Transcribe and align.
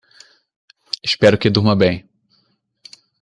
Espero 1.03 1.37
que 1.37 1.51
durma 1.51 1.75
bem 1.75 2.09